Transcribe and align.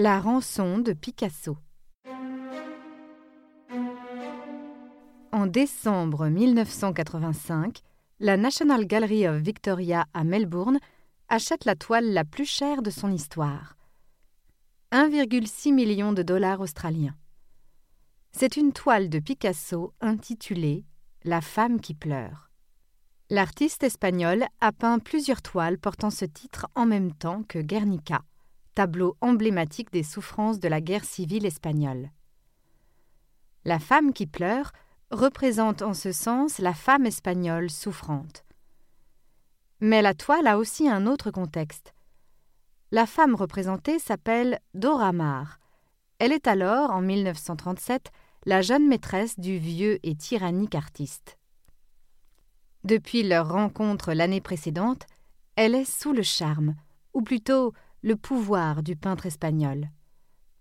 La 0.00 0.20
rançon 0.20 0.78
de 0.78 0.92
Picasso. 0.92 1.56
En 5.32 5.48
décembre 5.48 6.28
1985, 6.28 7.80
la 8.20 8.36
National 8.36 8.86
Gallery 8.86 9.26
of 9.26 9.38
Victoria 9.38 10.06
à 10.14 10.22
Melbourne 10.22 10.78
achète 11.28 11.64
la 11.64 11.74
toile 11.74 12.12
la 12.12 12.24
plus 12.24 12.44
chère 12.44 12.80
de 12.80 12.90
son 12.90 13.10
histoire. 13.10 13.76
1,6 14.92 15.74
million 15.74 16.12
de 16.12 16.22
dollars 16.22 16.60
australiens. 16.60 17.16
C'est 18.30 18.56
une 18.56 18.72
toile 18.72 19.08
de 19.08 19.18
Picasso 19.18 19.94
intitulée 20.00 20.84
La 21.24 21.40
femme 21.40 21.80
qui 21.80 21.94
pleure. 21.94 22.52
L'artiste 23.30 23.82
espagnol 23.82 24.46
a 24.60 24.70
peint 24.70 25.00
plusieurs 25.00 25.42
toiles 25.42 25.76
portant 25.76 26.10
ce 26.10 26.24
titre 26.24 26.68
en 26.76 26.86
même 26.86 27.12
temps 27.12 27.42
que 27.42 27.58
Guernica, 27.58 28.22
tableau 28.78 29.16
emblématique 29.20 29.90
des 29.90 30.04
souffrances 30.04 30.60
de 30.60 30.68
la 30.68 30.80
guerre 30.80 31.04
civile 31.04 31.46
espagnole. 31.46 32.12
La 33.64 33.80
femme 33.80 34.12
qui 34.12 34.28
pleure 34.28 34.70
représente 35.10 35.82
en 35.82 35.94
ce 35.94 36.12
sens 36.12 36.58
la 36.58 36.74
femme 36.74 37.04
espagnole 37.04 37.70
souffrante. 37.70 38.44
Mais 39.80 40.00
la 40.00 40.14
toile 40.14 40.46
a 40.46 40.58
aussi 40.58 40.88
un 40.88 41.08
autre 41.08 41.32
contexte. 41.32 41.92
La 42.92 43.06
femme 43.06 43.34
représentée 43.34 43.98
s'appelle 43.98 44.60
Dora 44.74 45.10
Maar. 45.12 45.58
Elle 46.20 46.30
est 46.30 46.46
alors, 46.46 46.92
en 46.92 47.00
1937, 47.00 48.12
la 48.46 48.62
jeune 48.62 48.86
maîtresse 48.86 49.40
du 49.40 49.58
vieux 49.58 49.98
et 50.04 50.14
tyrannique 50.14 50.76
artiste. 50.76 51.36
Depuis 52.84 53.24
leur 53.24 53.50
rencontre 53.50 54.12
l'année 54.12 54.40
précédente, 54.40 55.04
elle 55.56 55.74
est 55.74 55.84
sous 55.84 56.12
le 56.12 56.22
charme, 56.22 56.76
ou 57.12 57.22
plutôt 57.22 57.72
le 58.02 58.16
pouvoir 58.16 58.82
du 58.82 58.96
peintre 58.96 59.26
espagnol. 59.26 59.88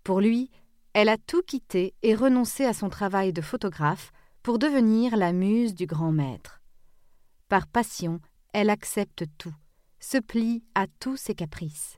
Pour 0.03 0.21
lui, 0.21 0.49
elle 0.93 1.09
a 1.09 1.17
tout 1.17 1.41
quitté 1.41 1.93
et 2.02 2.16
renoncé 2.16 2.66
à 2.66 2.73
son 2.73 2.89
travail 2.89 3.33
de 3.33 3.41
photographe 3.41 4.11
pour 4.41 4.59
devenir 4.59 5.16
la 5.16 5.33
muse 5.33 5.75
du 5.75 5.85
grand 5.85 6.11
maître. 6.11 6.61
Par 7.49 7.67
passion, 7.67 8.19
elle 8.53 8.69
accepte 8.69 9.25
tout, 9.38 9.53
se 9.99 10.17
plie 10.17 10.63
à 10.73 10.88
tous 10.99 11.17
ses 11.17 11.35
caprices. 11.35 11.97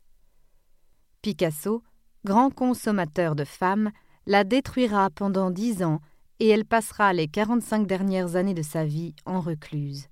Picasso, 1.22 1.84
grand 2.26 2.50
consommateur 2.50 3.36
de 3.36 3.46
femmes, 3.46 3.92
la 4.26 4.44
détruira 4.44 5.10
pendant 5.10 5.52
dix 5.52 5.84
ans 5.84 6.02
et 6.40 6.48
elle 6.48 6.66
passera 6.66 7.14
les 7.14 7.28
quarante-cinq 7.28 7.88
dernières 7.88 8.36
années 8.36 8.54
de 8.54 8.62
sa 8.62 8.86
vie 8.86 9.16
en 9.26 9.40
recluse 9.40 10.08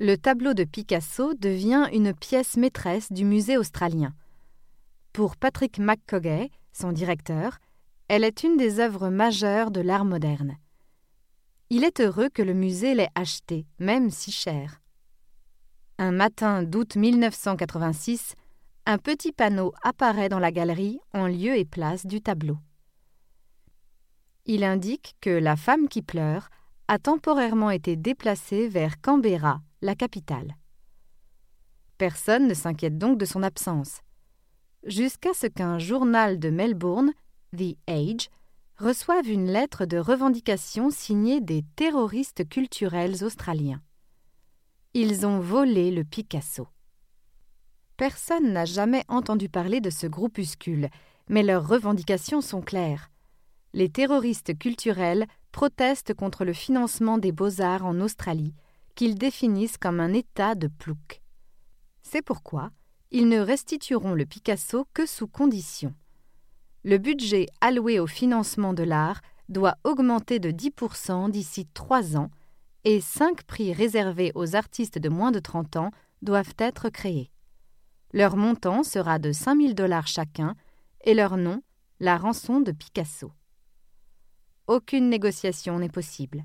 le 0.00 0.16
tableau 0.16 0.54
de 0.54 0.64
Picasso 0.64 1.34
devient 1.34 1.86
une 1.92 2.14
pièce 2.14 2.56
maîtresse 2.56 3.12
du 3.12 3.26
musée 3.26 3.58
australien. 3.58 4.14
Pour 5.12 5.36
Patrick 5.36 5.78
McCogay, 5.78 6.50
son 6.72 6.90
directeur, 6.90 7.58
elle 8.08 8.24
est 8.24 8.42
une 8.42 8.56
des 8.56 8.80
œuvres 8.80 9.10
majeures 9.10 9.70
de 9.70 9.82
l'art 9.82 10.06
moderne. 10.06 10.56
Il 11.68 11.84
est 11.84 12.00
heureux 12.00 12.30
que 12.30 12.40
le 12.40 12.54
musée 12.54 12.94
l'ait 12.94 13.10
achetée, 13.14 13.66
même 13.78 14.08
si 14.08 14.32
cher. 14.32 14.80
Un 15.98 16.12
matin 16.12 16.62
d'août 16.62 16.96
1986, 16.96 18.36
un 18.86 18.96
petit 18.96 19.32
panneau 19.32 19.74
apparaît 19.82 20.30
dans 20.30 20.38
la 20.38 20.50
galerie 20.50 20.98
en 21.12 21.26
lieu 21.26 21.58
et 21.58 21.66
place 21.66 22.06
du 22.06 22.22
tableau. 22.22 22.56
Il 24.46 24.64
indique 24.64 25.14
que 25.20 25.28
la 25.28 25.56
femme 25.56 25.88
qui 25.88 26.00
pleure 26.00 26.48
a 26.88 26.98
temporairement 26.98 27.70
été 27.70 27.96
déplacée 27.96 28.66
vers 28.66 28.98
Canberra, 29.02 29.60
la 29.82 29.94
capitale. 29.94 30.56
Personne 31.98 32.48
ne 32.48 32.54
s'inquiète 32.54 32.98
donc 32.98 33.18
de 33.18 33.24
son 33.24 33.42
absence, 33.42 34.00
jusqu'à 34.84 35.34
ce 35.34 35.46
qu'un 35.46 35.78
journal 35.78 36.38
de 36.38 36.50
Melbourne, 36.50 37.12
The 37.56 37.76
Age, 37.86 38.28
reçoive 38.78 39.28
une 39.28 39.50
lettre 39.50 39.84
de 39.84 39.98
revendication 39.98 40.90
signée 40.90 41.40
des 41.40 41.64
terroristes 41.76 42.48
culturels 42.48 43.22
australiens. 43.24 43.82
Ils 44.94 45.26
ont 45.26 45.38
volé 45.38 45.90
le 45.90 46.04
Picasso. 46.04 46.68
Personne 47.96 48.52
n'a 48.52 48.64
jamais 48.64 49.04
entendu 49.08 49.50
parler 49.50 49.80
de 49.80 49.90
ce 49.90 50.06
groupuscule, 50.06 50.88
mais 51.28 51.42
leurs 51.42 51.68
revendications 51.68 52.40
sont 52.40 52.62
claires. 52.62 53.10
Les 53.74 53.90
terroristes 53.90 54.58
culturels 54.58 55.26
protestent 55.52 56.14
contre 56.14 56.44
le 56.44 56.54
financement 56.54 57.18
des 57.18 57.32
beaux-arts 57.32 57.84
en 57.84 58.00
Australie 58.00 58.54
qu'ils 59.00 59.14
définissent 59.14 59.78
comme 59.78 59.98
un 59.98 60.12
état 60.12 60.54
de 60.54 60.66
plouc. 60.66 61.22
C'est 62.02 62.20
pourquoi 62.20 62.70
ils 63.10 63.30
ne 63.30 63.38
restitueront 63.40 64.12
le 64.12 64.26
Picasso 64.26 64.86
que 64.92 65.06
sous 65.06 65.26
condition. 65.26 65.94
Le 66.84 66.98
budget 66.98 67.46
alloué 67.62 67.98
au 67.98 68.06
financement 68.06 68.74
de 68.74 68.82
l'art 68.82 69.22
doit 69.48 69.78
augmenter 69.84 70.38
de 70.38 70.50
10% 70.50 71.30
d'ici 71.30 71.66
trois 71.72 72.18
ans 72.18 72.28
et 72.84 73.00
cinq 73.00 73.44
prix 73.44 73.72
réservés 73.72 74.32
aux 74.34 74.54
artistes 74.54 74.98
de 74.98 75.08
moins 75.08 75.32
de 75.32 75.38
30 75.38 75.76
ans 75.76 75.92
doivent 76.20 76.54
être 76.58 76.90
créés. 76.90 77.30
Leur 78.12 78.36
montant 78.36 78.82
sera 78.82 79.18
de 79.18 79.32
5000 79.32 79.74
dollars 79.74 80.08
chacun 80.08 80.56
et 81.04 81.14
leur 81.14 81.38
nom, 81.38 81.62
la 82.00 82.18
rançon 82.18 82.60
de 82.60 82.72
Picasso. 82.72 83.32
Aucune 84.66 85.08
négociation 85.08 85.78
n'est 85.78 85.88
possible. 85.88 86.44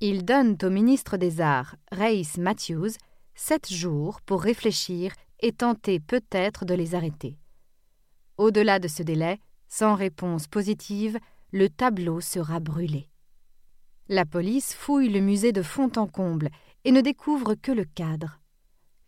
Ils 0.00 0.24
donnent 0.24 0.56
au 0.62 0.70
ministre 0.70 1.16
des 1.16 1.40
Arts, 1.40 1.74
Race 1.90 2.38
Matthews, 2.38 2.92
sept 3.34 3.68
jours 3.68 4.20
pour 4.20 4.42
réfléchir 4.42 5.12
et 5.40 5.50
tenter 5.50 5.98
peut-être 5.98 6.64
de 6.64 6.74
les 6.74 6.94
arrêter. 6.94 7.36
Au-delà 8.36 8.78
de 8.78 8.86
ce 8.86 9.02
délai, 9.02 9.40
sans 9.66 9.96
réponse 9.96 10.46
positive, 10.46 11.18
le 11.50 11.68
tableau 11.68 12.20
sera 12.20 12.60
brûlé. 12.60 13.08
La 14.08 14.24
police 14.24 14.72
fouille 14.72 15.08
le 15.08 15.20
musée 15.20 15.52
de 15.52 15.62
fond 15.62 15.90
en 15.96 16.06
comble 16.06 16.50
et 16.84 16.92
ne 16.92 17.00
découvre 17.00 17.54
que 17.54 17.72
le 17.72 17.84
cadre. 17.84 18.38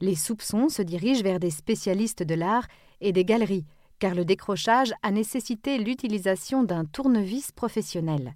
Les 0.00 0.16
soupçons 0.16 0.68
se 0.68 0.82
dirigent 0.82 1.22
vers 1.22 1.38
des 1.38 1.50
spécialistes 1.50 2.24
de 2.24 2.34
l'art 2.34 2.66
et 3.00 3.12
des 3.12 3.24
galeries, 3.24 3.64
car 4.00 4.16
le 4.16 4.24
décrochage 4.24 4.92
a 5.02 5.12
nécessité 5.12 5.78
l'utilisation 5.78 6.64
d'un 6.64 6.84
tournevis 6.84 7.52
professionnel. 7.52 8.34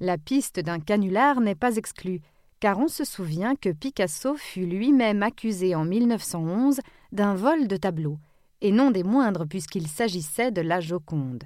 La 0.00 0.16
piste 0.18 0.60
d'un 0.60 0.78
canular 0.78 1.40
n'est 1.40 1.54
pas 1.54 1.76
exclue, 1.76 2.20
car 2.60 2.78
on 2.78 2.88
se 2.88 3.04
souvient 3.04 3.56
que 3.56 3.70
Picasso 3.70 4.36
fut 4.36 4.66
lui-même 4.66 5.22
accusé 5.22 5.74
en 5.74 5.84
1911 5.84 6.80
d'un 7.12 7.34
vol 7.34 7.66
de 7.66 7.76
tableaux, 7.76 8.18
et 8.60 8.72
non 8.72 8.90
des 8.90 9.02
moindres 9.02 9.46
puisqu'il 9.46 9.88
s'agissait 9.88 10.50
de 10.50 10.60
la 10.60 10.80
Joconde. 10.80 11.44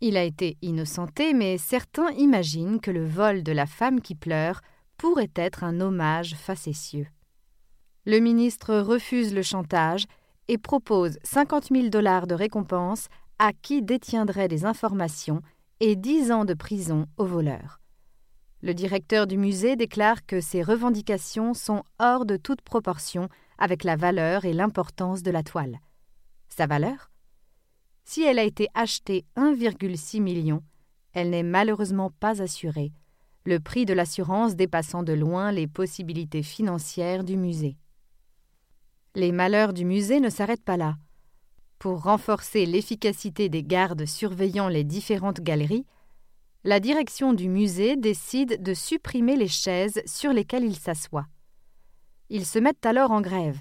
Il 0.00 0.16
a 0.16 0.22
été 0.24 0.56
innocenté, 0.62 1.34
mais 1.34 1.58
certains 1.58 2.10
imaginent 2.12 2.80
que 2.80 2.90
le 2.90 3.04
vol 3.04 3.42
de 3.42 3.52
la 3.52 3.66
femme 3.66 4.00
qui 4.00 4.14
pleure 4.14 4.60
pourrait 4.96 5.32
être 5.34 5.64
un 5.64 5.80
hommage 5.80 6.36
facétieux. 6.36 7.06
Le 8.06 8.20
ministre 8.20 8.76
refuse 8.76 9.34
le 9.34 9.42
chantage 9.42 10.04
et 10.46 10.56
propose 10.56 11.18
50 11.24 11.68
000 11.72 11.88
dollars 11.88 12.26
de 12.26 12.34
récompense 12.34 13.08
à 13.38 13.52
qui 13.52 13.82
détiendrait 13.82 14.48
des 14.48 14.64
informations 14.64 15.42
et 15.80 15.94
dix 15.94 16.32
ans 16.32 16.44
de 16.44 16.54
prison 16.54 17.06
au 17.16 17.24
voleur. 17.24 17.80
Le 18.62 18.74
directeur 18.74 19.28
du 19.28 19.38
musée 19.38 19.76
déclare 19.76 20.26
que 20.26 20.40
ces 20.40 20.62
revendications 20.62 21.54
sont 21.54 21.84
hors 22.00 22.26
de 22.26 22.36
toute 22.36 22.62
proportion 22.62 23.28
avec 23.58 23.84
la 23.84 23.94
valeur 23.94 24.44
et 24.44 24.52
l'importance 24.52 25.22
de 25.22 25.30
la 25.30 25.44
toile. 25.44 25.78
Sa 26.48 26.66
valeur? 26.66 27.10
Si 28.04 28.22
elle 28.22 28.40
a 28.40 28.44
été 28.44 28.66
achetée 28.74 29.24
1,6 29.36 30.20
million, 30.20 30.64
elle 31.12 31.30
n'est 31.30 31.44
malheureusement 31.44 32.10
pas 32.10 32.42
assurée, 32.42 32.92
le 33.44 33.60
prix 33.60 33.84
de 33.84 33.94
l'assurance 33.94 34.56
dépassant 34.56 35.04
de 35.04 35.12
loin 35.12 35.52
les 35.52 35.68
possibilités 35.68 36.42
financières 36.42 37.22
du 37.22 37.36
musée. 37.36 37.76
Les 39.14 39.30
malheurs 39.30 39.72
du 39.72 39.84
musée 39.84 40.20
ne 40.20 40.28
s'arrêtent 40.28 40.64
pas 40.64 40.76
là. 40.76 40.96
Pour 41.78 42.02
renforcer 42.02 42.66
l'efficacité 42.66 43.48
des 43.48 43.62
gardes 43.62 44.04
surveillant 44.04 44.68
les 44.68 44.82
différentes 44.82 45.40
galeries, 45.40 45.86
la 46.64 46.80
direction 46.80 47.32
du 47.32 47.48
musée 47.48 47.96
décide 47.96 48.62
de 48.62 48.74
supprimer 48.74 49.36
les 49.36 49.48
chaises 49.48 50.02
sur 50.04 50.32
lesquelles 50.32 50.64
ils 50.64 50.78
s'assoient. 50.78 51.28
Ils 52.30 52.44
se 52.44 52.58
mettent 52.58 52.84
alors 52.84 53.12
en 53.12 53.20
grève. 53.20 53.58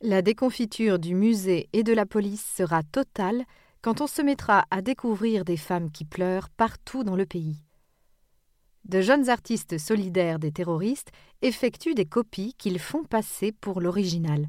La 0.00 0.20
déconfiture 0.20 0.98
du 0.98 1.14
musée 1.14 1.68
et 1.72 1.84
de 1.84 1.92
la 1.92 2.06
police 2.06 2.44
sera 2.44 2.82
totale 2.82 3.44
quand 3.80 4.00
on 4.00 4.06
se 4.08 4.20
mettra 4.20 4.64
à 4.70 4.82
découvrir 4.82 5.44
des 5.44 5.56
femmes 5.56 5.92
qui 5.92 6.04
pleurent 6.04 6.50
partout 6.50 7.04
dans 7.04 7.16
le 7.16 7.24
pays. 7.24 7.62
De 8.84 9.00
jeunes 9.00 9.30
artistes 9.30 9.78
solidaires 9.78 10.40
des 10.40 10.52
terroristes 10.52 11.12
effectuent 11.40 11.94
des 11.94 12.04
copies 12.04 12.54
qu'ils 12.58 12.80
font 12.80 13.04
passer 13.04 13.52
pour 13.52 13.80
l'original. 13.80 14.48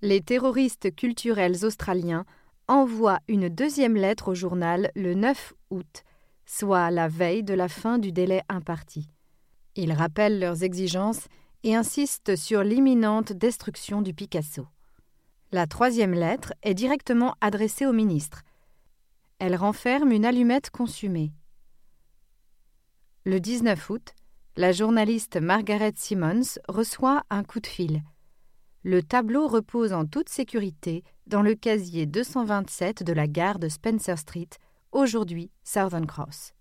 Les 0.00 0.20
terroristes 0.20 0.94
culturels 0.94 1.64
australiens 1.64 2.24
envoient 2.68 3.18
une 3.26 3.48
deuxième 3.48 3.96
lettre 3.96 4.28
au 4.28 4.34
journal 4.34 4.92
le 4.94 5.14
9 5.14 5.54
août, 5.70 6.04
soit 6.46 6.92
la 6.92 7.08
veille 7.08 7.42
de 7.42 7.54
la 7.54 7.68
fin 7.68 7.98
du 7.98 8.12
délai 8.12 8.42
imparti. 8.48 9.08
Ils 9.74 9.92
rappellent 9.92 10.38
leurs 10.38 10.62
exigences 10.62 11.26
et 11.64 11.74
insistent 11.74 12.36
sur 12.36 12.62
l'imminente 12.62 13.32
destruction 13.32 14.00
du 14.00 14.14
Picasso. 14.14 14.66
La 15.50 15.66
troisième 15.66 16.14
lettre 16.14 16.52
est 16.62 16.74
directement 16.74 17.34
adressée 17.40 17.86
au 17.86 17.92
ministre. 17.92 18.42
Elle 19.40 19.56
renferme 19.56 20.12
une 20.12 20.24
allumette 20.24 20.70
consumée. 20.70 21.32
Le 23.24 23.40
19 23.40 23.90
août, 23.90 24.14
la 24.56 24.70
journaliste 24.70 25.38
Margaret 25.38 25.94
Simmons 25.96 26.58
reçoit 26.68 27.24
un 27.30 27.42
coup 27.42 27.60
de 27.60 27.66
fil. 27.66 28.02
Le 28.84 29.02
tableau 29.02 29.48
repose 29.48 29.92
en 29.92 30.06
toute 30.06 30.28
sécurité 30.28 31.02
dans 31.26 31.42
le 31.42 31.54
casier 31.54 32.06
227 32.06 33.02
de 33.02 33.12
la 33.12 33.26
gare 33.26 33.58
de 33.58 33.68
Spencer 33.68 34.16
Street, 34.16 34.48
aujourd'hui 34.92 35.50
Southern 35.64 36.06
Cross. 36.06 36.54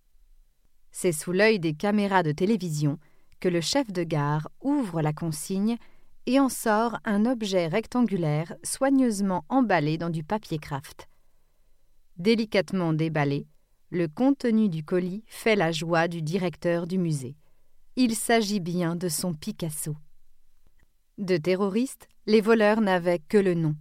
C'est 0.91 1.11
sous 1.11 1.31
l'œil 1.31 1.59
des 1.59 1.73
caméras 1.73 2.23
de 2.23 2.31
télévision 2.31 2.97
que 3.39 3.49
le 3.49 3.61
chef 3.61 3.91
de 3.91 4.03
gare 4.03 4.49
ouvre 4.61 5.01
la 5.01 5.13
consigne 5.13 5.77
et 6.25 6.39
en 6.39 6.49
sort 6.49 6.97
un 7.05 7.25
objet 7.25 7.67
rectangulaire 7.67 8.55
soigneusement 8.63 9.45
emballé 9.47 9.99
dans 9.99 10.09
du 10.09 10.23
papier 10.23 10.57
craft. 10.57 11.07
Délicatement 12.17 12.93
déballé, 12.93 13.47
le 13.91 14.07
contenu 14.07 14.69
du 14.69 14.83
colis 14.83 15.23
fait 15.27 15.55
la 15.55 15.71
joie 15.71 16.07
du 16.07 16.23
directeur 16.23 16.87
du 16.87 16.97
musée. 16.97 17.37
Il 17.95 18.15
s'agit 18.15 18.59
bien 18.59 18.95
de 18.95 19.07
son 19.07 19.33
Picasso. 19.33 19.95
De 21.17 21.37
terroristes, 21.37 22.07
les 22.27 22.41
voleurs 22.41 22.79
n'avaient 22.79 23.17
que 23.17 23.39
le 23.39 23.55
nom. 23.55 23.75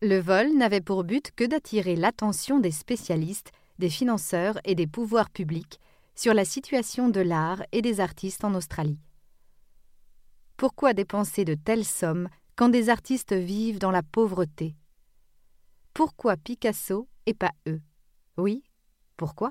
Le 0.00 0.18
vol 0.18 0.56
n'avait 0.56 0.80
pour 0.80 1.04
but 1.04 1.30
que 1.36 1.44
d'attirer 1.44 1.94
l'attention 1.94 2.58
des 2.58 2.70
spécialistes, 2.70 3.52
des 3.78 3.90
financeurs 3.90 4.58
et 4.64 4.74
des 4.74 4.86
pouvoirs 4.86 5.28
publics 5.28 5.78
sur 6.14 6.32
la 6.32 6.46
situation 6.46 7.10
de 7.10 7.20
l'art 7.20 7.62
et 7.72 7.82
des 7.82 8.00
artistes 8.00 8.44
en 8.44 8.54
Australie. 8.54 8.98
Pourquoi 10.56 10.94
dépenser 10.94 11.44
de 11.44 11.54
telles 11.54 11.84
sommes 11.84 12.30
quand 12.56 12.70
des 12.70 12.88
artistes 12.88 13.34
vivent 13.34 13.78
dans 13.78 13.90
la 13.90 14.02
pauvreté? 14.02 14.74
Pourquoi 15.92 16.38
Picasso 16.38 17.08
et 17.26 17.34
pas 17.34 17.52
eux? 17.68 17.82
Oui, 18.38 18.64
pourquoi? 19.18 19.50